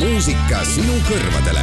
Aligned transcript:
muusika 0.00 0.62
sinu 0.64 0.94
kõrvadele. 1.04 1.62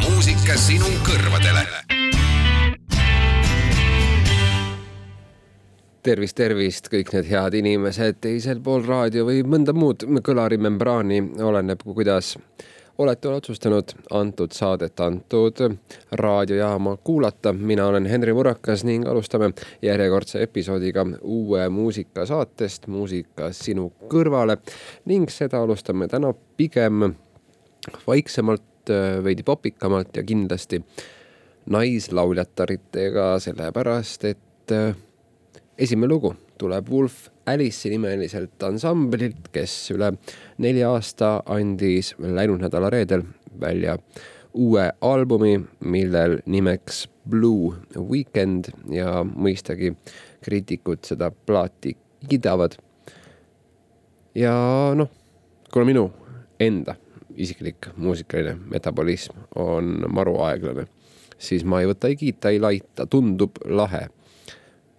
muusika 0.00 0.56
sinu 0.56 0.88
kõrvadele. 1.04 1.66
tervist, 6.02 6.34
tervist, 6.36 6.88
kõik 6.90 7.12
need 7.14 7.28
head 7.30 7.54
inimesed 7.54 8.16
teisel 8.24 8.58
pool 8.64 8.82
raadio 8.82 9.26
või 9.28 9.44
mõnda 9.46 9.70
muud 9.76 10.02
kõlarimembraani, 10.24 11.20
oleneb, 11.38 11.84
kuidas 11.84 12.32
olete 12.98 13.28
otsustanud 13.28 13.94
antud 14.10 14.52
saadet, 14.52 15.00
antud 15.00 15.56
raadiojaama 16.12 16.96
kuulata. 16.96 17.52
mina 17.52 17.86
olen 17.86 18.06
Henri 18.06 18.32
Murakas 18.32 18.84
ning 18.84 19.08
alustame 19.08 19.50
järjekordse 19.82 20.42
episoodiga 20.42 21.06
uue 21.22 21.68
muusikasaatest 21.68 22.86
Muusika 22.86 23.52
sinu 23.52 23.92
kõrvale 24.08 24.56
ning 25.04 25.30
seda 25.30 25.62
alustame 25.62 26.08
täna 26.08 26.34
pigem 26.56 27.14
vaiksemalt, 28.06 28.62
veidi 29.24 29.42
popikamalt 29.42 30.16
ja 30.16 30.22
kindlasti 30.22 30.82
naislauljataritega, 31.70 33.38
sellepärast 33.38 34.24
et 34.24 34.74
esimene 35.78 36.10
lugu 36.10 36.34
tuleb 36.62 36.90
Wolf 36.90 37.26
Alice'i 37.46 37.90
nimeliselt 37.90 38.62
ansamblilt, 38.62 39.48
kes 39.54 39.74
üle 39.94 40.12
nelja 40.62 40.92
aasta 40.94 41.40
andis 41.50 42.12
läinud 42.22 42.62
nädala 42.62 42.90
reedel 42.92 43.24
välja 43.60 43.96
uue 44.54 44.84
albumi, 45.00 45.56
millel 45.80 46.38
nimeks 46.46 47.06
Blue 47.28 47.74
Weekend 47.96 48.70
ja 48.92 49.22
mõistagi 49.24 49.94
kriitikud 50.44 51.02
seda 51.06 51.30
plaati 51.30 51.96
kiidavad. 52.28 52.76
ja 54.34 54.54
noh, 54.94 55.10
kuna 55.72 55.84
minu 55.86 56.06
enda 56.60 56.94
isiklik 57.36 57.90
muusikaline 57.96 58.54
metabolism 58.70 59.44
on 59.56 60.04
maru 60.08 60.38
aeglane, 60.46 60.86
siis 61.38 61.64
ma 61.64 61.80
ei 61.80 61.88
võta 61.90 62.08
ei 62.08 62.16
kiita, 62.16 62.52
ei 62.52 62.60
laita, 62.60 63.06
tundub 63.06 63.58
lahe 63.64 64.06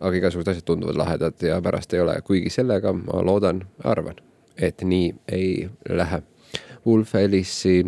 aga 0.03 0.19
igasugused 0.19 0.51
asjad 0.51 0.67
tunduvad 0.67 0.99
lahedad 0.99 1.41
ja 1.41 1.61
pärast 1.63 1.93
ei 1.93 2.03
ole, 2.03 2.19
kuigi 2.27 2.51
sellega 2.51 2.93
ma 2.93 3.23
loodan, 3.25 3.63
arvan, 3.83 4.19
et 4.57 4.83
nii 4.83 5.13
ei 5.31 5.69
lähe. 5.89 6.21
Wolf 6.85 7.15
Ellis'i 7.15 7.83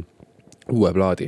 uue 0.71 0.93
plaadi. 0.93 1.27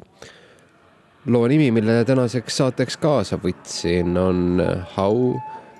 loo 1.25 1.47
nimi, 1.47 1.71
mille 1.71 2.05
tänaseks 2.05 2.57
saateks 2.57 2.97
kaasa 2.97 3.37
võtsin, 3.43 4.17
on 4.17 4.61
How 4.97 5.35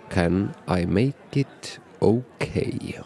can 0.09 0.52
I 0.68 0.86
make 0.86 1.40
it 1.40 1.80
okay? 2.02 3.00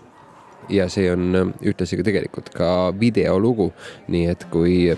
ja 0.70 0.90
see 0.90 1.12
on 1.12 1.54
ühtlasi 1.62 2.00
ka 2.00 2.08
tegelikult 2.08 2.50
ka 2.56 2.72
videolugu, 3.00 3.72
nii 4.08 4.26
et 4.32 4.48
kui 4.54 4.98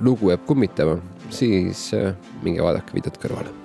lugu 0.00 0.30
jääb 0.30 0.46
kummitama, 0.46 1.00
siis 1.30 1.90
minge 2.42 2.62
vaadake 2.62 2.94
videot 2.94 3.18
kõrvale 3.22 3.61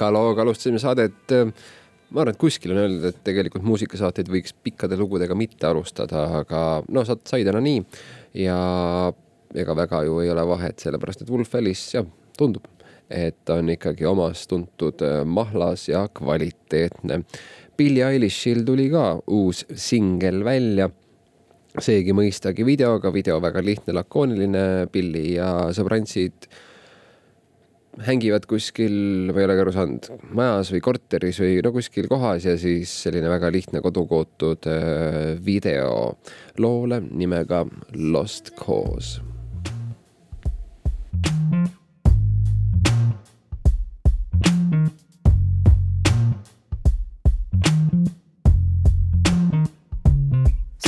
pika 0.00 0.08
looga 0.14 0.40
alustasime 0.40 0.80
saadet. 0.80 1.32
ma 2.10 2.22
arvan, 2.24 2.32
et 2.32 2.40
kuskil 2.40 2.72
on 2.72 2.80
öeldud, 2.80 3.04
et 3.06 3.18
tegelikult 3.22 3.62
muusikasaateid 3.68 4.30
võiks 4.32 4.54
pikkade 4.64 4.96
lugudega 4.98 5.36
mitte 5.38 5.68
alustada, 5.68 6.24
aga 6.40 6.82
no 6.88 7.04
sa 7.06 7.14
sai 7.22 7.44
täna 7.46 7.60
nii 7.62 7.84
ja 8.40 8.56
ega 9.54 9.76
väga 9.76 10.00
ju 10.08 10.16
ei 10.24 10.30
ole 10.32 10.42
vahet, 10.48 10.80
sellepärast 10.82 11.22
et 11.22 11.30
Wolf 11.30 11.54
Alice, 11.54 11.92
jah, 11.94 12.08
tundub, 12.38 12.66
et 13.06 13.52
on 13.52 13.70
ikkagi 13.70 14.08
omas 14.08 14.46
tuntud 14.50 15.04
äh, 15.06 15.20
mahlas 15.22 15.86
ja 15.90 16.06
kvaliteetne. 16.08 17.20
Billie 17.78 18.08
Eilishil 18.08 18.64
tuli 18.66 18.88
ka 18.90 19.20
uus 19.30 19.62
singel 19.70 20.42
välja 20.46 20.88
seegi 21.78 22.16
mõistagi 22.16 22.66
videoga, 22.66 23.12
video 23.14 23.38
väga 23.42 23.62
lihtne, 23.62 23.94
lakooniline, 24.00 24.64
Billy 24.90 25.36
ja 25.36 25.52
sõbrantsid 25.76 26.50
hängivad 27.98 28.46
kuskil, 28.48 28.92
ma 29.32 29.40
ei 29.40 29.46
olegi 29.48 29.64
aru 29.64 29.72
saanud, 29.74 30.06
majas 30.36 30.70
või 30.72 30.82
korteris 30.84 31.40
või 31.42 31.58
no 31.64 31.72
kuskil 31.74 32.08
kohas 32.10 32.46
ja 32.46 32.54
siis 32.60 32.92
selline 33.04 33.30
väga 33.32 33.50
lihtne 33.52 33.82
kodukootud 33.84 34.68
äh, 34.70 35.34
video 35.44 36.14
loole 36.58 37.02
nimega 37.10 37.64
Lost 37.96 38.54
Cause. 38.58 39.20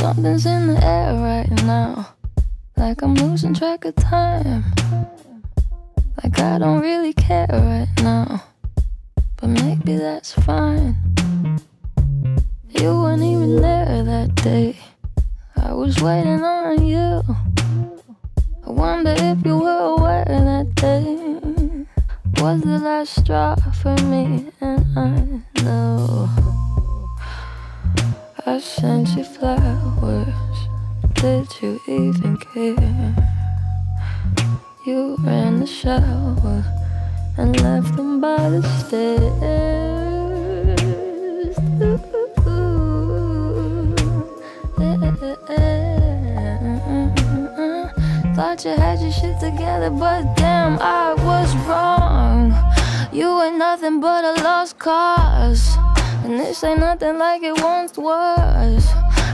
Something's 0.03 0.47
in 0.47 0.67
the 0.67 0.85
air 0.85 1.15
right 1.15 1.65
now, 1.65 2.07
like 2.77 3.03
I'm 3.03 3.15
losing 3.15 3.55
track 3.55 3.85
of 3.85 3.95
time. 3.97 4.65
Like 6.21 6.39
I 6.41 6.59
don't 6.59 6.81
really 6.81 7.13
care 7.13 7.47
right 7.51 7.89
now, 8.03 8.43
but 9.37 9.49
maybe 9.49 9.97
that's 9.97 10.33
fine. 10.33 10.97
You 12.69 13.01
weren't 13.01 13.23
even 13.23 13.63
there 13.63 14.03
that 14.05 14.35
day. 14.35 14.77
I 15.57 15.73
was 15.73 16.01
waiting 16.01 16.43
on 16.43 16.85
you. 16.85 17.23
I 18.67 18.71
wonder 18.71 19.15
if 19.17 19.45
you 19.47 19.59
were 19.59 19.97
aware 19.97 20.25
that 20.25 20.75
day 20.75 21.87
was 22.43 22.63
the 22.63 22.79
last 22.79 23.21
straw 23.21 23.55
for 23.81 23.97
me, 24.05 24.51
and 24.61 24.99
I 24.99 25.63
know 25.63 26.29
I 28.45 28.59
sent 28.59 29.11
you 29.17 29.25
flowers. 29.25 30.29
Did 31.15 31.49
you 31.63 31.81
even 31.87 32.37
care? 32.37 33.42
You 34.85 35.15
ran 35.21 35.61
the 35.61 35.67
shower 35.67 36.65
and 37.39 37.61
left 37.63 37.95
them 37.95 38.21
by 38.21 38.51
the 38.51 38.63
stairs. 38.81 39.23
Thought 48.35 48.65
you 48.65 48.73
had 48.73 49.01
your 49.01 49.13
shit 49.13 49.39
together, 49.39 49.91
but 49.91 50.35
damn, 50.35 50.77
I 50.81 51.15
was 51.15 51.55
wrong. 51.69 52.53
You 53.13 53.41
ain't 53.41 53.59
nothing 53.59 54.01
but 54.01 54.25
a 54.25 54.43
lost 54.43 54.81
cause. 54.81 55.77
And 56.25 56.41
this 56.41 56.65
ain't 56.65 56.81
nothing 56.81 57.19
like 57.19 57.45
it 57.45 57.63
once 57.63 57.97
was. 57.97 58.85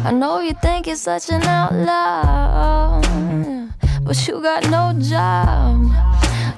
I 0.05 0.12
know 0.12 0.40
you 0.40 0.52
think 0.52 0.87
you're 0.87 0.97
such 0.97 1.31
an 1.31 1.43
outlaw 1.45 2.88
but 4.09 4.27
you 4.27 4.41
got 4.41 4.65
no 4.71 4.95
job. 4.99 5.93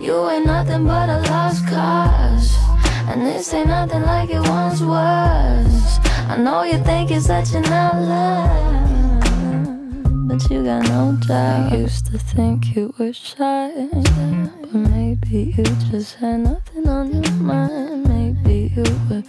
You 0.00 0.30
ain't 0.30 0.46
nothing 0.46 0.86
but 0.86 1.08
a 1.08 1.18
lost 1.32 1.66
cause. 1.66 2.56
And 3.08 3.26
this 3.26 3.52
ain't 3.52 3.66
nothing 3.66 4.02
like 4.02 4.30
it 4.30 4.38
once 4.38 4.80
was. 4.80 5.98
I 6.28 6.36
know 6.38 6.62
you 6.62 6.78
think 6.84 7.10
you're 7.10 7.20
such 7.20 7.54
an 7.54 7.64
outlaw, 7.64 8.46
but 10.28 10.48
you 10.48 10.62
got 10.62 10.84
no 10.90 11.18
job. 11.26 11.72
I 11.72 11.76
used 11.76 12.06
to 12.12 12.18
think 12.18 12.76
you 12.76 12.94
were 12.96 13.12
shy, 13.12 13.72
but 14.60 14.72
maybe 14.72 15.52
you 15.56 15.64
just 15.90 16.14
had 16.20 16.38
nothing 16.38 16.88
on 16.88 17.20
your 17.20 17.32
mind. 17.32 18.08
Maybe 18.08 18.72
you 18.76 18.84
were 19.10 19.24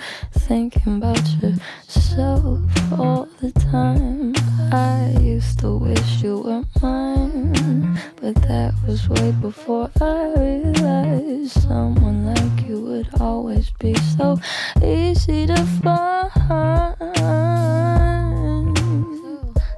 thinking 0.52 0.98
about 0.98 1.26
yourself 1.42 2.60
all 3.00 3.26
the 3.40 3.54
time. 3.72 4.34
I 4.74 5.16
used 5.22 5.60
to 5.60 5.78
wish 5.78 6.22
you 6.22 6.40
were 6.40 6.66
mine, 6.82 7.98
but 8.18 8.36
that 8.50 8.74
was 8.86 9.08
way 9.08 9.32
before 9.32 9.90
I 10.02 10.34
realized 10.36 11.54
someone 11.54 12.26
like 12.26 12.68
you 12.68 12.82
would 12.82 13.08
always 13.22 13.70
be 13.80 13.96
so 14.18 14.38
easy 14.84 15.48
to 15.48 15.56
find. 15.82 16.28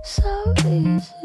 So 0.03 0.55
easy. 0.65 1.22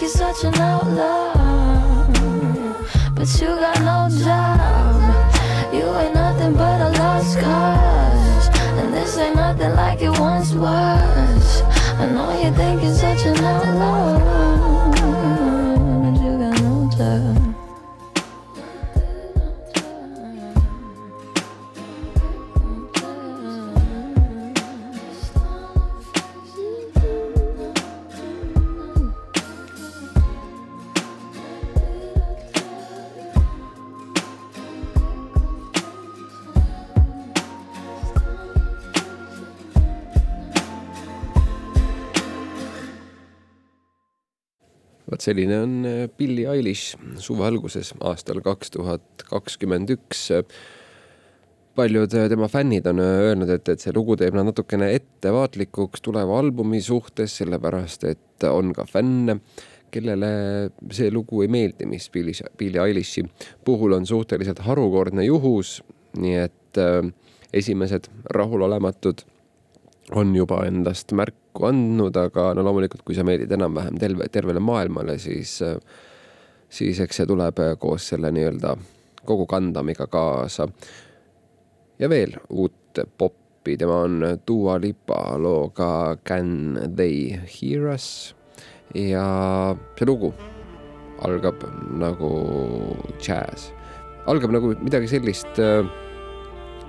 like 0.00 0.08
you're 0.08 0.34
such 0.34 0.44
an 0.44 0.54
outlaw, 0.54 2.06
but 3.14 3.28
you 3.40 3.48
got 3.48 3.80
no 3.80 4.08
job. 4.24 5.74
You 5.74 5.94
ain't 5.98 6.14
nothing 6.14 6.54
but 6.54 6.80
a 6.80 6.88
lost 6.98 7.38
cause, 7.38 8.48
and 8.78 8.94
this 8.94 9.18
ain't 9.18 9.36
nothing 9.36 9.74
like 9.74 10.00
it 10.00 10.18
once 10.18 10.54
was. 10.54 11.62
I 11.98 12.06
know 12.06 12.32
you 12.42 12.50
think 12.54 12.82
you're 12.82 12.94
such 12.94 13.26
an 13.26 13.44
outlaw. 13.44 14.39
Vot 45.20 45.28
selline 45.28 45.60
on 45.60 45.84
äh, 45.84 46.08
Billie 46.08 46.48
Eilish 46.48 46.96
suve 47.20 47.44
alguses 47.44 47.92
aastal 48.00 48.40
kaks 48.40 48.70
tuhat 48.70 49.24
kakskümmend 49.28 49.90
üks. 49.90 50.30
paljud 51.76 52.14
äh, 52.14 52.28
tema 52.28 52.48
fännid 52.48 52.86
on 52.86 52.98
äh, 52.98 53.20
öelnud, 53.28 53.50
et, 53.50 53.68
et 53.68 53.80
see 53.80 53.92
lugu 53.94 54.16
teeb 54.16 54.34
nad 54.34 54.48
natukene 54.48 54.90
ettevaatlikuks 54.94 56.00
tuleva 56.02 56.38
albumi 56.38 56.80
suhtes, 56.80 57.36
sellepärast 57.38 58.04
et 58.04 58.44
on 58.44 58.72
ka 58.72 58.84
fänne, 58.84 59.40
kellele 59.90 60.70
see 60.90 61.10
lugu 61.10 61.42
ei 61.42 61.48
meeldi, 61.48 61.86
mis 61.86 62.10
Billie, 62.10 62.34
Billie 62.58 62.82
Eilishi 62.82 63.24
puhul 63.64 63.92
on 63.92 64.06
suhteliselt 64.06 64.64
harukordne 64.64 65.24
juhus. 65.24 65.82
nii 66.16 66.36
et 66.36 66.78
äh, 66.78 67.12
esimesed 67.52 68.08
rahulolematud 68.30 69.22
on 70.16 70.34
juba 70.34 70.64
endast 70.66 71.12
märku 71.50 71.66
andnud, 71.66 72.16
aga 72.16 72.54
no 72.54 72.62
loomulikult, 72.62 73.02
kui 73.04 73.14
sa 73.14 73.24
meeldid 73.24 73.50
enam-vähem 73.52 73.98
terve, 73.98 74.28
tervele 74.30 74.60
maailmale, 74.60 75.18
siis, 75.18 75.60
siis 76.68 77.00
eks 77.00 77.16
see 77.16 77.26
tuleb 77.26 77.58
koos 77.78 78.08
selle 78.08 78.30
nii-öelda 78.30 78.76
kogu 79.26 79.46
kandamiga 79.46 80.06
kaasa. 80.06 80.68
ja 81.98 82.08
veel 82.08 82.36
uut 82.50 82.98
poppi, 83.18 83.76
tema 83.76 84.04
on 84.04 84.22
Dua 84.46 84.78
Lipa 84.80 85.36
looga 85.38 86.16
Can 86.24 86.78
they 86.96 87.38
hear 87.46 87.88
us? 87.92 88.34
Ja 88.94 89.76
see 89.98 90.06
lugu 90.06 90.32
algab 91.22 91.62
nagu 91.92 92.30
džäss, 93.20 93.72
algab 94.26 94.50
nagu 94.50 94.74
midagi 94.80 95.08
sellist 95.08 95.60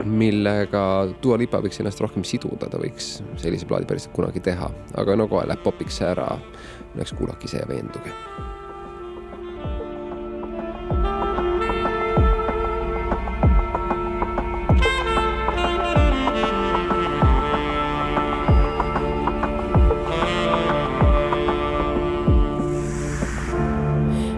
millega 0.05 1.07
Dua 1.23 1.37
Lipa 1.37 1.61
võiks 1.61 1.81
ennast 1.81 2.01
rohkem 2.01 2.25
siduda, 2.27 2.69
ta 2.69 2.79
võiks 2.81 3.19
sellise 3.41 3.67
plaadi 3.69 3.89
päriselt 3.89 4.15
kunagi 4.15 4.43
teha, 4.43 4.71
aga 4.97 5.17
no 5.17 5.27
kohe 5.31 5.45
läheb 5.47 5.63
popiks 5.63 6.01
ära. 6.05 6.31
eks 6.99 7.13
kuulake 7.13 7.45
ise 7.47 7.57
ja 7.57 7.67
veenduge. 7.67 8.11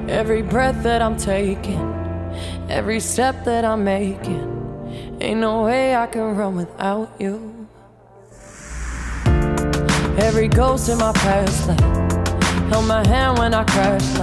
Every 0.07 0.41
breath 0.41 0.83
that 0.83 1.01
I'm 1.01 1.17
taking, 1.17 1.81
every 2.69 2.99
step 2.99 3.43
that 3.43 3.65
I'm 3.65 3.83
making. 3.83 4.62
Ain't 5.23 5.39
no 5.39 5.63
way 5.63 5.95
I 5.95 6.05
can 6.07 6.35
run 6.35 6.57
without 6.57 7.09
you. 7.17 7.65
Every 10.17 10.49
ghost 10.49 10.89
in 10.89 10.97
my 10.97 11.13
past 11.13 11.65
life 11.65 11.79
held 12.69 12.85
my 12.87 13.07
hand 13.07 13.39
when 13.39 13.53
I 13.53 13.63
crashed. 13.63 14.17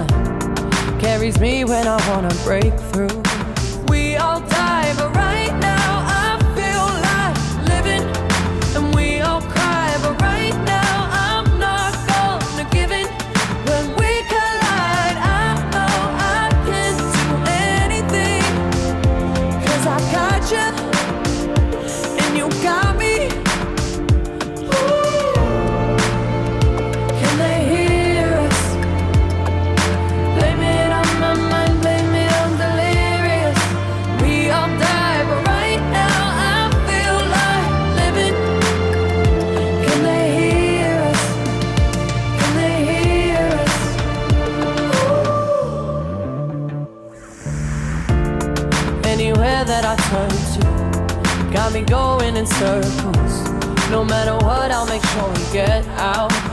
Carries 1.01 1.39
me 1.39 1.65
when 1.65 1.87
I 1.87 1.97
wanna 2.07 2.31
break 2.45 2.71
through. 2.91 3.30
me 51.73 51.81
going 51.81 52.35
in 52.35 52.45
circles. 52.45 53.49
No 53.89 54.03
matter 54.03 54.33
what, 54.45 54.71
I'll 54.71 54.85
make 54.85 55.03
sure 55.05 55.29
we 55.29 55.53
get 55.53 55.87
out. 55.97 56.50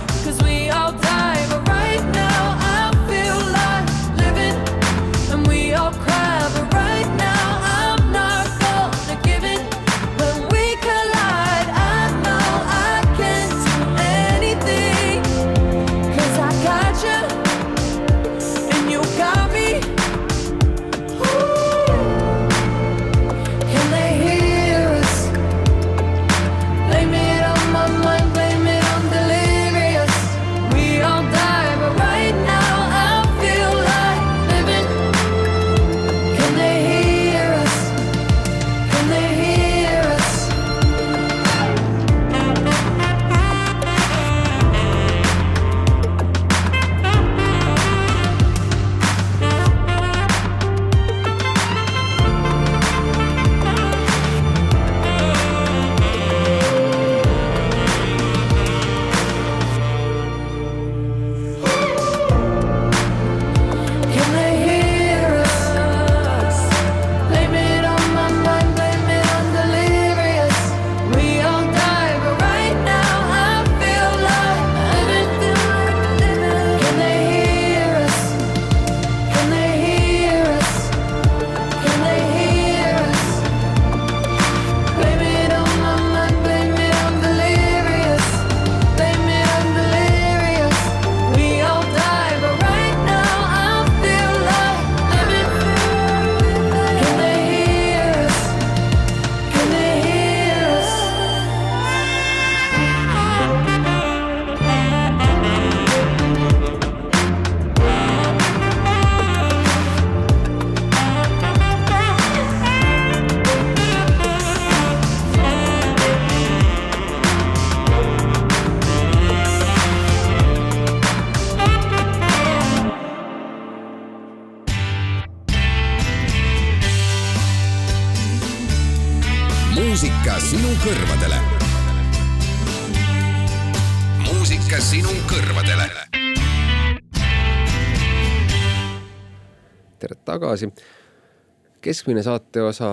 keskmine 141.88 142.22
saateosa 142.22 142.88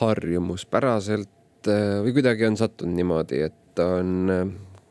harjumuspäraselt 0.00 1.70
äh, 1.70 2.00
või 2.02 2.14
kuidagi 2.16 2.48
on 2.48 2.58
sattunud 2.58 2.96
niimoodi, 2.98 3.44
et 3.46 3.58
ta 3.78 3.86
on 4.00 4.30
äh, 4.32 4.46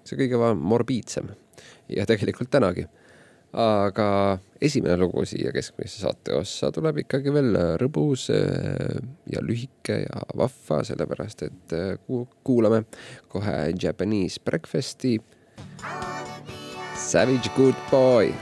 see 0.08 0.20
kõige 0.22 0.54
morbiidsem 0.60 1.32
ja 1.92 2.08
tegelikult 2.10 2.54
tänagi. 2.54 2.88
aga 3.54 4.40
esimene 4.66 4.96
lugu 4.98 5.22
siia 5.30 5.52
keskmise 5.54 6.00
saate 6.02 6.34
ossa 6.34 6.72
tuleb 6.74 7.04
ikkagi 7.04 7.34
veel 7.36 7.52
äh, 7.60 7.74
rõbus 7.82 8.30
ja 9.30 9.44
lühike 9.46 10.00
ja 10.06 10.24
vahva, 10.38 10.80
sellepärast 10.88 11.44
et 11.46 11.76
kuulame 12.44 12.86
kohe 13.28 13.76
Japanese 13.84 14.42
Breakfasti. 14.46 15.20
Savage 16.98 17.52
Good 17.58 17.78
Boy 17.92 18.34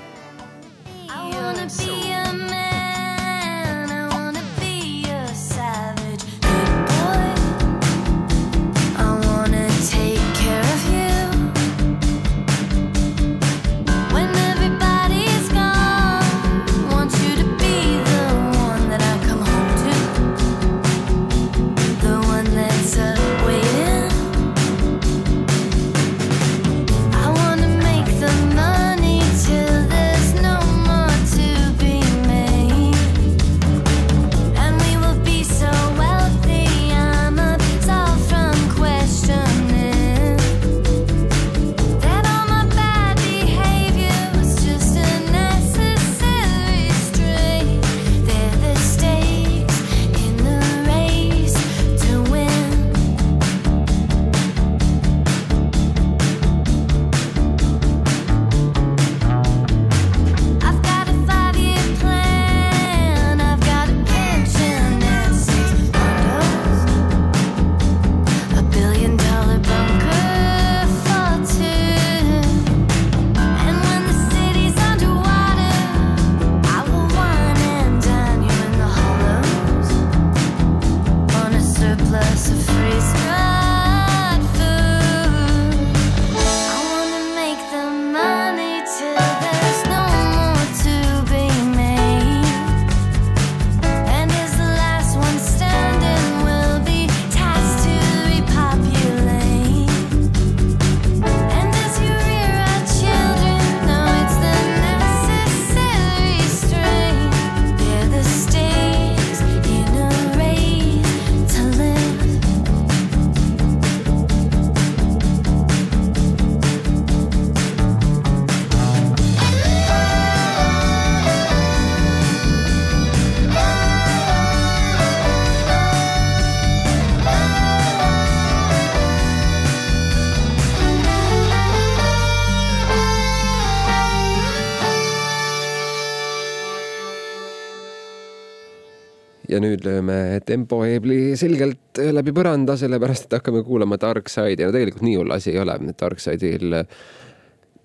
nüüd 139.72 139.86
lööme 139.88 140.18
tempoheebli 140.46 141.38
selgelt 141.40 142.00
läbi 142.14 142.34
põranda, 142.36 142.76
sellepärast 142.80 143.28
et 143.28 143.38
hakkame 143.40 143.64
kuulama 143.68 143.98
Darkside'i. 144.02 144.66
no 144.66 144.76
tegelikult 144.76 145.06
nii 145.08 145.18
hull 145.22 145.36
asi 145.36 145.54
ei 145.54 145.62
ole, 145.64 145.78
Darkside'il 146.00 146.76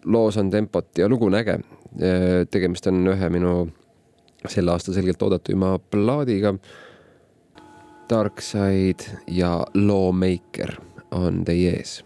loos 0.06 0.38
on 0.42 0.50
tempot 0.50 0.98
ja 0.98 1.08
lugu 1.08 1.30
on 1.30 1.38
äge. 1.38 1.60
tegemist 2.50 2.86
on 2.86 3.06
ühe 3.14 3.30
minu 3.32 3.54
selle 4.46 4.74
aasta 4.74 4.92
selgelt 4.92 5.22
oodatuima 5.22 5.78
plaadiga. 5.90 6.54
Darkside 8.10 9.22
ja 9.26 9.64
Lawmaker 9.74 10.76
on 11.10 11.42
teie 11.44 11.72
ees 11.78 12.02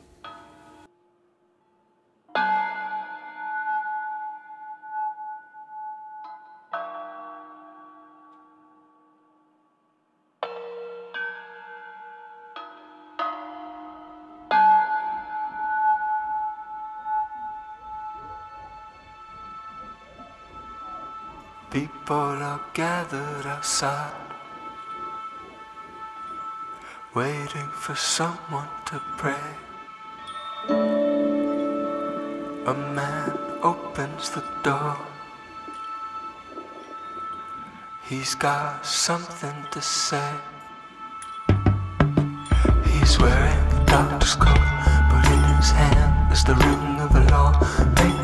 People 21.81 22.37
are 22.51 22.61
gathered 22.75 23.47
outside, 23.47 24.13
waiting 27.15 27.69
for 27.73 27.95
someone 27.95 28.69
to 28.85 29.01
pray. 29.17 29.49
A 32.67 32.75
man 32.99 33.33
opens 33.63 34.29
the 34.29 34.45
door. 34.63 34.99
He's 38.05 38.35
got 38.35 38.85
something 38.85 39.65
to 39.71 39.81
say. 39.81 40.33
He's 42.93 43.19
wearing 43.19 43.65
a 43.79 43.85
doctor's 43.87 44.35
coat, 44.35 44.69
but 45.11 45.25
in 45.33 45.43
his 45.57 45.71
hand 45.71 46.31
is 46.31 46.45
the 46.45 46.57
ring 46.57 47.01
of 47.01 47.15
a 47.15 47.25
lawmaker. 47.33 48.20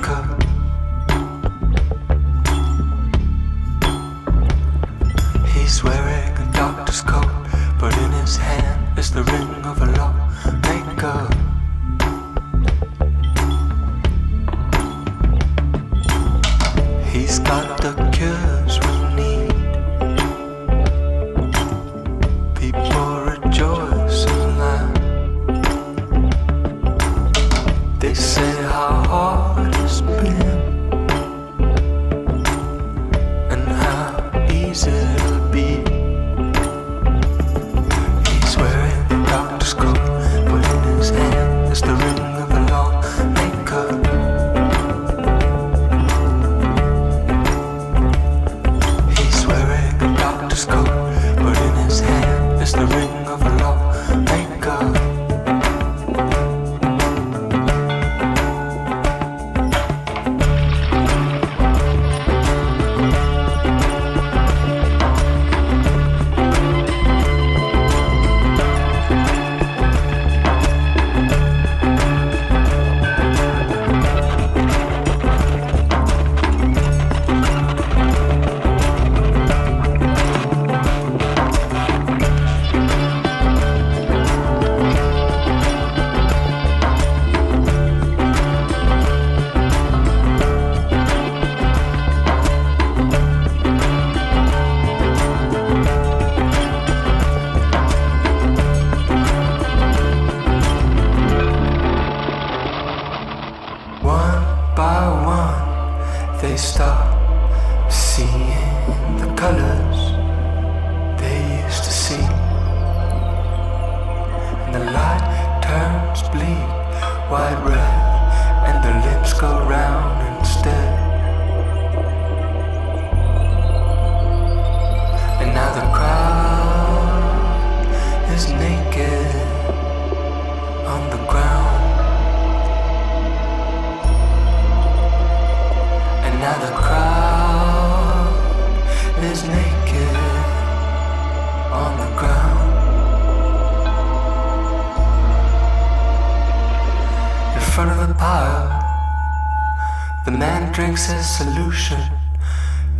The 150.27 150.33
man 150.33 150.73
drinks 150.73 151.07
his 151.07 151.25
solution, 151.25 152.01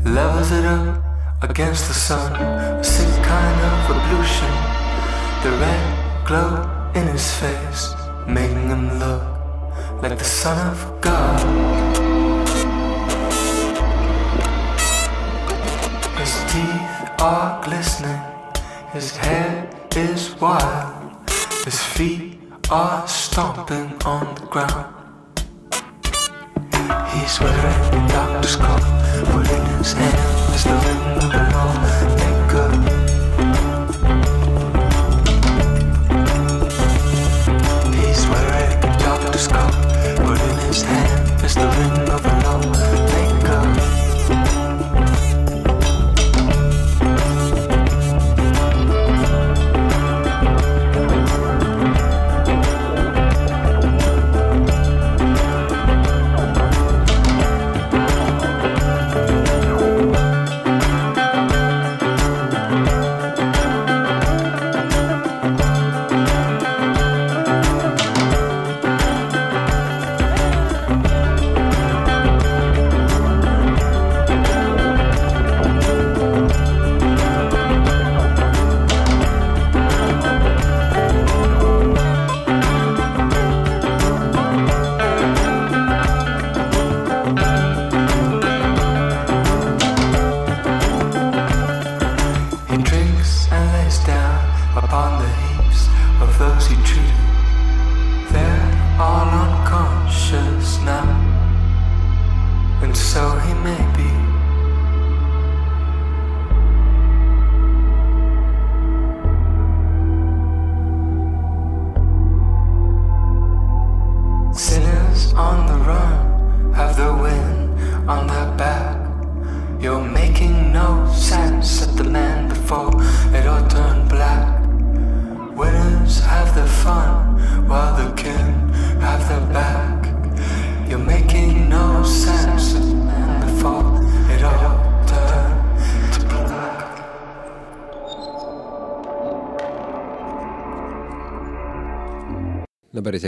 levels 0.05 0.53
it 0.53 0.65
up 0.65 1.03
against 1.43 1.89
the 1.89 1.93
sun, 1.93 2.33
a 2.41 2.85
sick 2.85 3.13
kind 3.25 3.61
of 3.69 3.97
ablution. 3.97 4.53
The 5.43 5.51
red 5.59 6.25
glow 6.25 6.53
in 6.95 7.09
his 7.09 7.29
face, 7.41 7.93
making 8.29 8.69
him 8.69 9.01
look 9.01 9.25
like 10.01 10.17
the 10.17 10.25
son 10.25 10.57
of 10.69 11.01
God. 11.01 11.41
His 16.21 16.33
teeth 16.53 17.21
are 17.21 17.61
glistening, 17.65 18.23
his 18.93 19.17
hair 19.17 19.69
is 19.97 20.33
wild, 20.41 21.29
his 21.65 21.83
feet 21.83 22.39
are 22.71 23.05
stomping 23.09 24.01
on 24.05 24.33
the 24.37 24.47
ground 24.47 24.96
face 27.27 27.41
with 27.41 27.57
red 27.65 28.09
doctor's 28.09 28.57
cup, 28.57 28.81
in 28.81 29.67
his 29.79 29.93
hand. 29.93 30.55
Is 30.55 30.65
the 30.65 30.77
window 30.85 31.29
below. 31.33 31.71
Think 32.19 32.53
of 32.63 32.73
peace 37.93 38.25
with 38.29 38.45
red 38.51 38.99
doctor's 38.99 39.49
cup, 39.49 39.75
in 40.21 40.57
his 40.67 40.83
hand. 40.83 41.45
Is 41.45 41.55
the 41.55 41.67
ring 41.67 42.09
of 42.11 42.25
a 42.25 42.29
lover. 42.45 42.86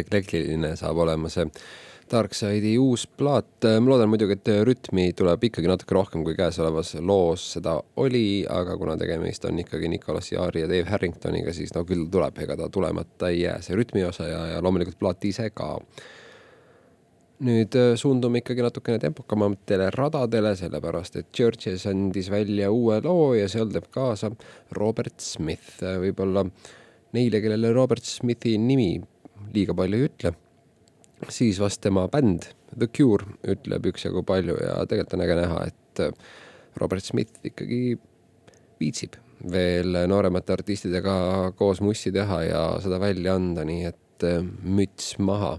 Eklektiline 0.09 0.75
saab 0.81 1.05
olema 1.05 1.31
see 1.33 1.47
Darkside'i 2.09 2.79
uus 2.81 3.05
plaat, 3.21 3.66
ma 3.83 3.90
loodan 3.92 4.09
muidugi, 4.09 4.38
et 4.38 4.51
rütmi 4.64 5.11
tuleb 5.16 5.42
ikkagi 5.51 5.68
natuke 5.68 5.97
rohkem 5.97 6.23
kui 6.25 6.37
käesolevas 6.38 6.94
loos. 7.05 7.44
Seda 7.57 7.75
oli, 8.01 8.47
aga 8.49 8.77
kuna 8.81 8.97
tegemist 9.01 9.44
on 9.49 9.61
ikkagi 9.61 9.90
Nicolas 9.92 10.33
Jaari 10.33 10.64
ja 10.64 10.71
Dave 10.71 10.88
Harringtoniga, 10.88 11.53
siis 11.53 11.75
no 11.77 11.85
küll 11.88 12.07
tuleb, 12.12 12.38
ega 12.44 12.57
ta 12.57 12.71
tulemata 12.73 13.29
ei 13.33 13.42
jää, 13.42 13.59
see 13.64 13.77
rütmi 13.77 14.07
osa 14.09 14.29
ja, 14.31 14.40
ja 14.55 14.62
loomulikult 14.64 14.99
plaat 15.01 15.29
ise 15.29 15.51
ka. 15.55 15.75
nüüd 17.38 17.77
äh, 17.79 17.92
suundume 17.94 18.40
ikkagi 18.40 18.64
natukene 18.64 18.99
tempokamatele 18.99 19.92
radadele, 19.94 20.57
sellepärast 20.59 21.21
et 21.21 21.29
Churches 21.31 21.85
andis 21.87 22.33
välja 22.33 22.73
uue 22.75 22.97
loo 23.05 23.29
ja 23.38 23.47
seal 23.53 23.71
teeb 23.71 23.87
kaasa 23.94 24.33
Robert 24.75 25.21
Smith, 25.23 25.77
võib-olla 25.79 26.42
neile, 27.14 27.38
kellele 27.44 27.71
Robert 27.77 28.03
Smithi 28.03 28.57
nimi 28.59 28.97
liiga 29.55 29.74
palju 29.77 29.98
ei 29.98 30.11
ütle 30.11 30.35
siis 31.29 31.59
vast 31.61 31.83
tema 31.83 32.07
bänd 32.09 32.51
The 32.77 32.88
Cure 32.92 33.27
ütleb 33.48 33.88
üksjagu 33.90 34.22
palju 34.27 34.59
ja 34.62 34.79
tegelikult 34.87 35.16
on 35.18 35.24
äge 35.24 35.38
näha, 35.40 35.62
et 35.66 36.03
äh, 36.05 36.12
Robert 36.79 37.05
Smith 37.05 37.42
ikkagi 37.48 37.98
viitsib 38.79 39.18
veel 39.53 39.96
nooremate 40.11 40.55
artistidega 40.55 41.53
koos 41.59 41.83
mussi 41.83 42.12
teha 42.14 42.42
ja 42.46 42.64
seda 42.83 43.01
välja 43.03 43.37
anda, 43.38 43.64
nii 43.66 43.87
et 43.90 44.27
äh, 44.27 44.42
müts 44.62 45.16
maha. 45.18 45.59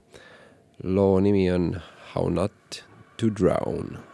loo 0.83 1.19
nimi 1.19 1.51
on 1.51 1.81
How 2.15 2.29
not 2.29 2.83
to 3.17 3.29
drown 3.29 4.08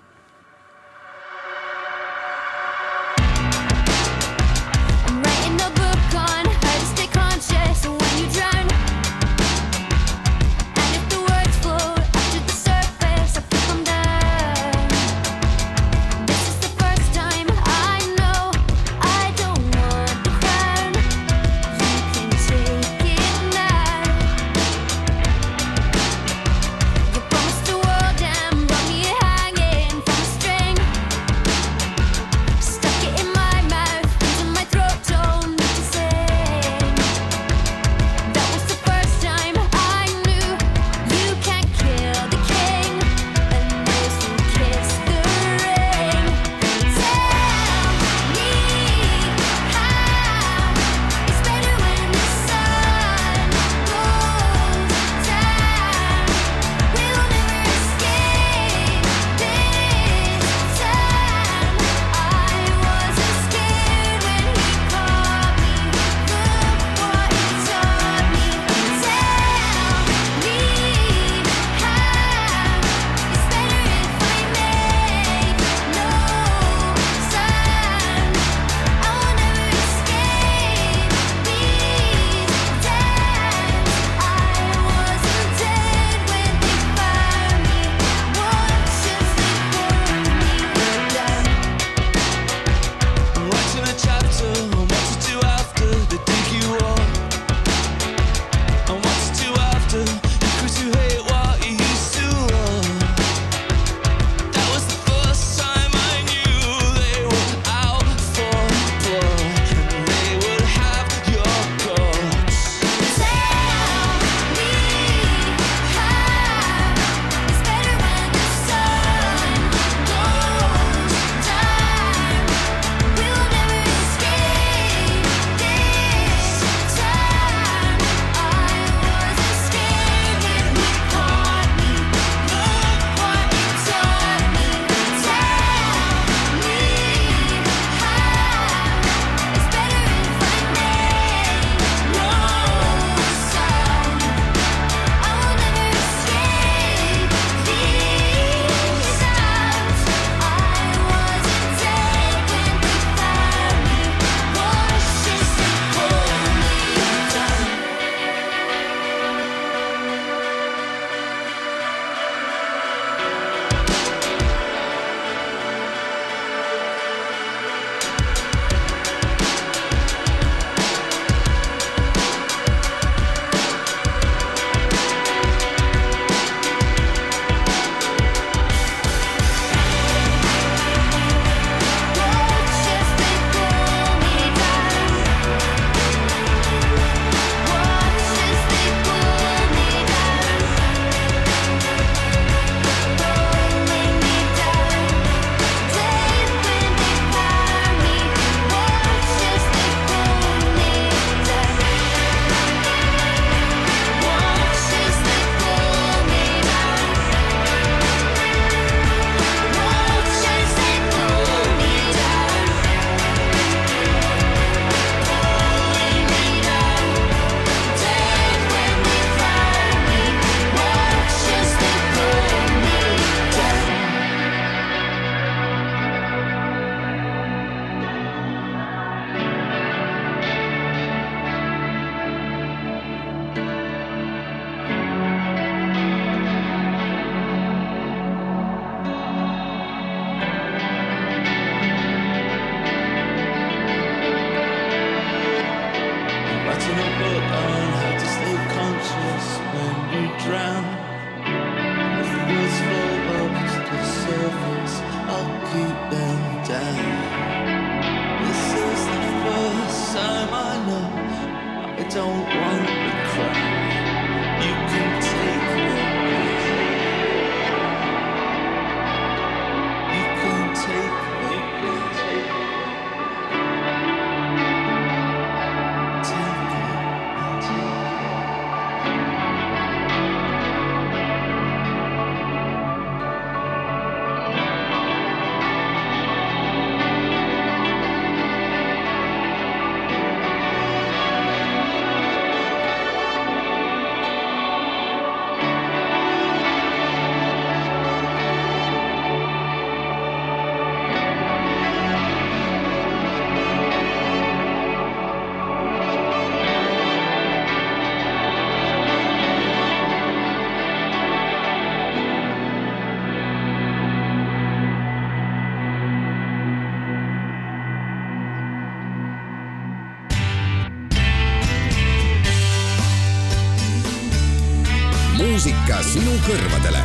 muusika 325.37 325.97
sinu 326.03 326.31
kõrvadele. 326.45 327.01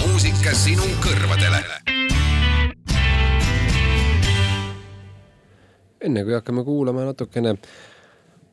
muusika 0.00 0.54
sinu 0.54 0.86
kõrvadele. 1.04 1.60
enne 6.06 6.22
kui 6.24 6.34
hakkame 6.34 6.64
kuulama 6.66 7.04
natukene 7.06 7.56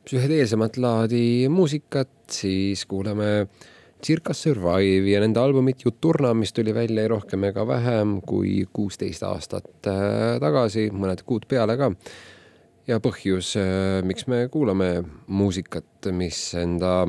psühhedeelsemat 0.04 0.76
laadi 0.76 1.48
muusikat, 1.48 2.10
siis 2.30 2.84
kuulame 2.86 3.46
Circa 4.04 4.34
Survive 4.34 5.10
ja 5.10 5.20
nende 5.22 5.40
albumit 5.40 5.84
Juturna, 5.84 6.34
mis 6.34 6.52
tuli 6.52 6.74
välja 6.74 7.02
ei 7.02 7.08
rohkem 7.08 7.44
ega 7.48 7.66
vähem 7.66 8.18
kui 8.26 8.66
kuusteist 8.72 9.22
aastat 9.22 9.88
äh, 9.90 10.36
tagasi, 10.42 10.90
mõned 10.92 11.22
kuud 11.26 11.46
peale 11.48 11.78
ka. 11.80 11.90
Ja 12.88 13.00
põhjus, 13.02 13.54
miks 14.04 14.28
me 14.30 14.44
kuulame 14.52 14.90
muusikat, 15.26 16.10
mis 16.12 16.38
enda 16.60 17.04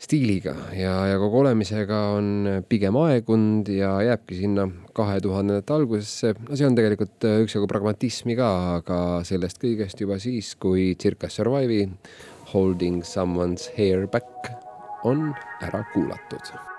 stiiliga 0.00 0.54
ja, 0.72 0.94
ja 1.10 1.18
kogu 1.20 1.42
olemisega 1.42 1.98
on 2.16 2.30
pigem 2.68 2.96
aegunud 2.96 3.68
ja 3.74 3.92
jääbki 4.06 4.38
sinna 4.38 4.64
kahe 4.96 5.18
tuhandendate 5.20 5.76
algusesse. 5.76 6.32
no 6.48 6.56
see 6.56 6.68
on 6.68 6.78
tegelikult 6.78 7.28
üksjagu 7.44 7.68
pragmatismi 7.70 8.38
ka, 8.38 8.50
aga 8.80 9.02
sellest 9.28 9.60
kõigest 9.60 10.00
juba 10.00 10.18
siis, 10.22 10.54
kui 10.56 10.94
Circa 11.00 11.28
Survive'i 11.28 11.86
Holding 12.54 13.04
someone's 13.06 13.68
hair 13.76 14.08
back 14.10 14.50
on 15.04 15.30
ära 15.62 15.84
kuulatud 15.92 16.69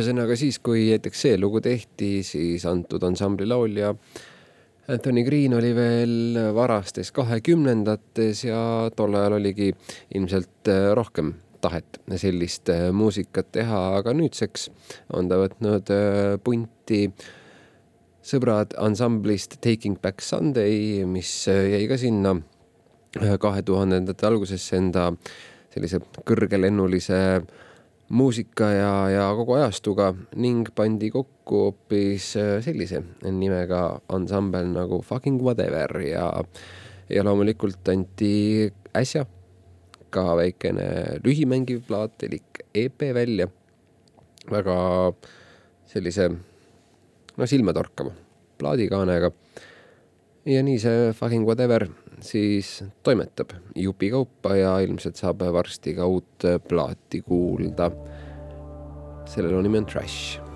ühesõnaga 0.00 0.36
siis, 0.40 0.58
kui 0.64 0.88
näiteks 0.88 1.26
see 1.26 1.38
lugu 1.38 1.60
tehti, 1.64 2.24
siis 2.26 2.64
antud 2.68 3.04
ansambli 3.04 3.48
laulja 3.48 3.92
Anthony 4.90 5.22
Green 5.22 5.54
oli 5.54 5.70
veel 5.76 6.38
varastes 6.56 7.12
kahekümnendates 7.14 8.42
ja 8.48 8.62
tol 8.96 9.14
ajal 9.14 9.36
oligi 9.36 9.70
ilmselt 10.16 10.72
äh, 10.72 10.88
rohkem 10.96 11.34
tahet 11.60 12.00
sellist 12.16 12.70
äh, 12.72 12.88
muusikat 12.96 13.52
teha, 13.54 13.82
aga 14.00 14.14
nüüdseks 14.16 14.70
on 15.16 15.28
ta 15.30 15.38
võtnud 15.40 15.92
äh, 15.94 16.38
punti 16.44 17.04
sõbrad 18.24 18.74
ansamblist 18.80 19.58
Taking 19.60 20.00
Back 20.00 20.24
Sunday, 20.24 21.04
mis 21.08 21.30
äh, 21.52 21.76
jäi 21.76 21.84
ka 21.90 22.00
sinna 22.00 22.34
kahe 23.42 23.62
tuhandendate 23.66 24.26
algusesse 24.26 24.78
enda 24.78 25.10
sellise 25.70 26.00
kõrgelennulise 26.26 27.18
muusika 28.10 28.70
ja, 28.74 28.92
ja 29.10 29.24
kogu 29.38 29.54
ajastuga 29.54 30.10
ning 30.34 30.66
pandi 30.74 31.12
kokku 31.14 31.62
hoopis 31.64 32.32
äh, 32.38 32.56
sellise 32.64 33.02
nimega 33.22 34.00
ansambel 34.10 34.66
nagu 34.74 35.00
Fucking 35.06 35.38
Whatever 35.42 35.94
ja, 36.02 36.26
ja 37.10 37.24
loomulikult 37.26 37.86
anti 37.92 38.66
äsja 38.96 39.26
ka 40.10 40.24
väikene 40.38 41.20
lühimängiv 41.22 41.84
plaat 41.86 42.26
elik 42.26 42.64
EP 42.74 43.02
välja. 43.14 43.46
väga 44.50 45.12
sellise, 45.86 46.30
no 47.36 47.46
silmatorkava 47.46 48.10
plaadikaanega. 48.58 49.30
ja 50.46 50.62
nii 50.62 50.78
see 50.78 51.12
Fucking 51.12 51.46
Whatever 51.46 51.86
siis 52.22 52.84
toimetab 53.02 53.54
jupikaupa 53.76 54.56
ja 54.56 54.78
ilmselt 54.84 55.16
saab 55.16 55.42
varsti 55.52 55.94
ka 55.94 56.06
uut 56.06 56.46
plaati 56.68 57.22
kuulda. 57.22 57.90
sellel 59.30 59.54
on 59.54 59.62
nimi 59.62 59.78
on 59.78 59.86
Trash 59.86 60.49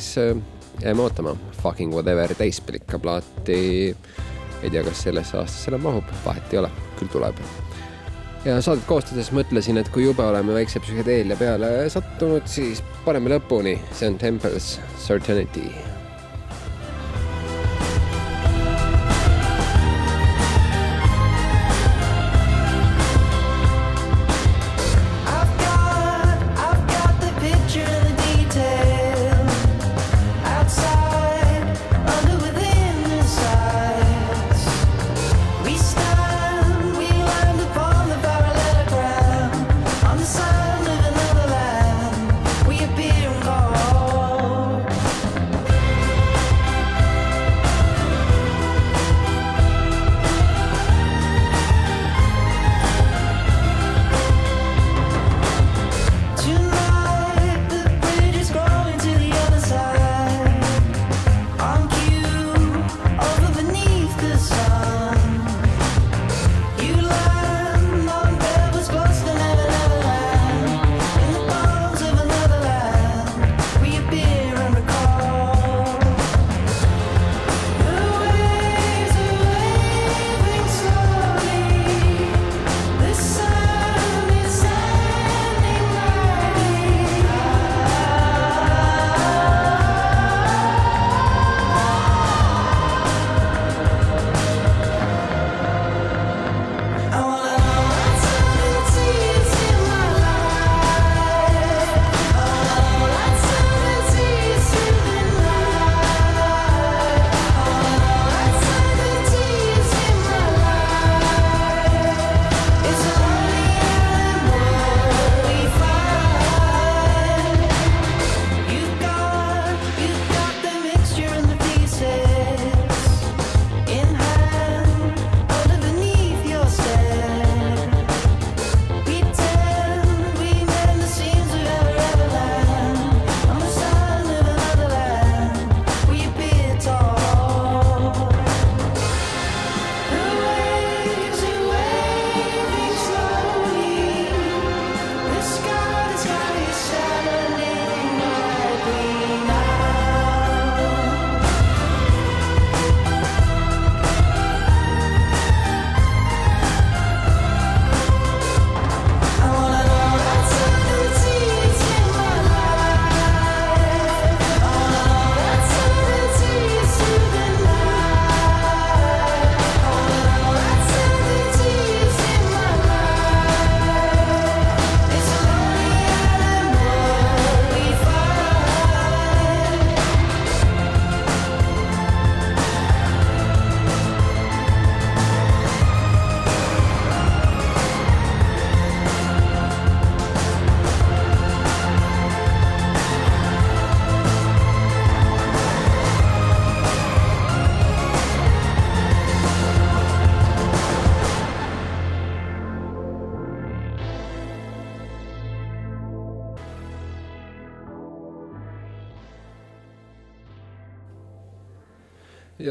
siis 0.00 0.18
eh, 0.18 0.36
jääme 0.82 1.02
ootama 1.02 1.36
Fucking 1.62 1.92
Whatever 1.92 2.34
täispikka 2.34 2.98
plaati. 2.98 3.96
ei 4.62 4.70
tea, 4.70 4.82
kas 4.84 5.02
sellesse 5.02 5.38
aastasse 5.38 5.70
enam 5.70 5.84
mahub, 5.86 6.04
vahet 6.24 6.52
ei 6.52 6.58
ole, 6.58 6.70
küll 6.98 7.10
tuleb. 7.12 7.42
ja 8.44 8.60
saadet 8.62 8.86
koostades 8.86 9.30
mõtlesin, 9.34 9.78
et 9.78 9.90
kui 9.94 10.06
jube 10.06 10.22
oleme 10.22 10.54
väikse 10.54 10.82
psühhedeelia 10.82 11.38
peale 11.38 11.70
sattunud, 11.90 12.46
siis 12.46 12.82
paneme 13.04 13.36
lõpuni, 13.36 13.78
see 13.92 14.10
on 14.10 14.18
Temples 14.18 14.76
Certainty 15.06 15.97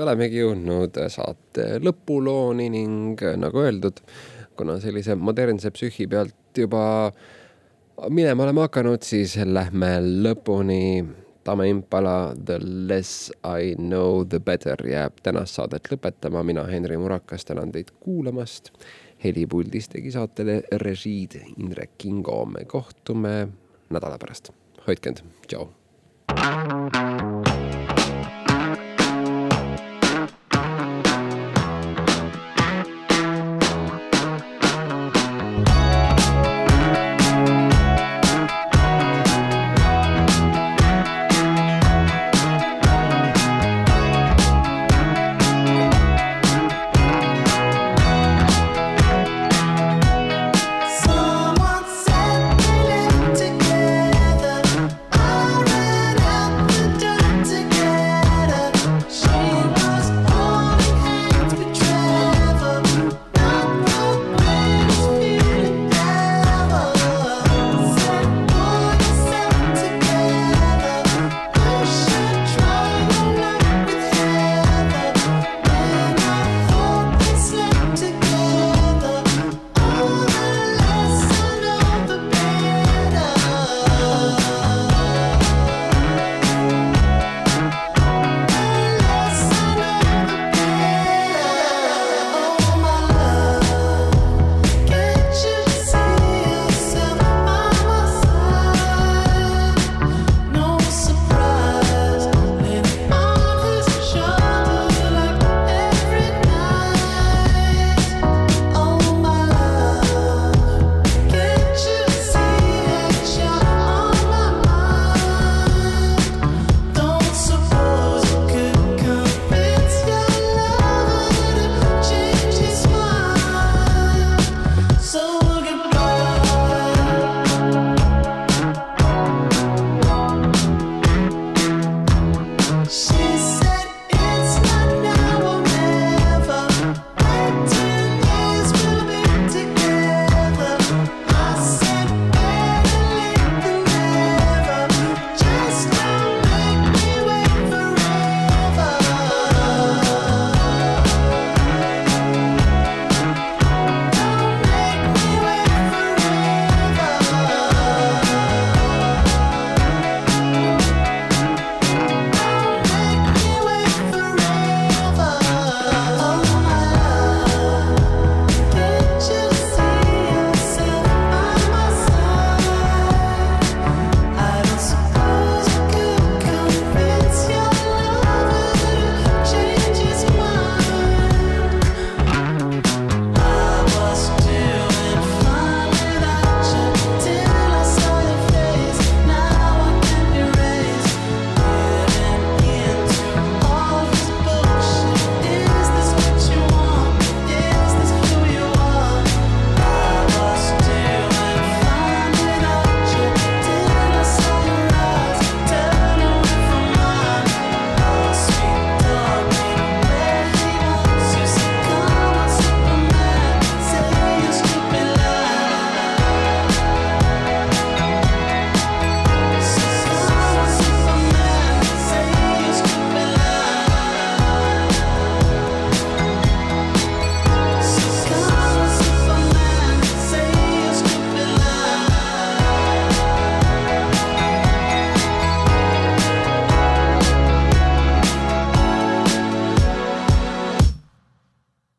olemegi 0.02 0.42
jõudnud 0.42 0.98
saate 1.14 1.78
lõpulooni 1.84 2.70
ning 2.74 3.24
nagu 3.40 3.64
öeldud, 3.64 4.02
kuna 4.58 4.80
sellise 4.82 5.16
modernse 5.16 5.72
psühhi 5.76 6.08
pealt 6.10 6.58
juba 6.58 7.12
minema 8.10 8.44
oleme 8.44 8.66
hakanud, 8.66 9.02
siis 9.06 9.38
lähme 9.46 9.98
lõpuni. 10.26 11.06
Tame 11.48 11.70
Impala 11.72 12.36
The 12.46 12.58
less 12.60 13.32
I 13.48 13.76
know 13.80 14.26
the 14.28 14.40
better 14.40 14.82
jääb 14.84 15.22
tänast 15.24 15.56
saadet 15.56 15.88
lõpetama, 15.92 16.44
mina, 16.44 16.66
Henri 16.68 16.98
Murakas, 17.00 17.46
tänan 17.48 17.72
teid 17.72 17.94
kuulamast. 18.00 18.74
helipuldis 19.24 19.90
tegi 19.90 20.12
saatele 20.14 20.62
režiid 20.82 21.40
Indrek 21.58 21.98
Kingo, 21.98 22.46
me 22.46 22.66
kohtume 22.70 23.48
nädala 23.90 24.20
pärast, 24.22 24.52
hoidke 24.88 25.10
end, 25.10 25.26
tšau. 25.48 25.72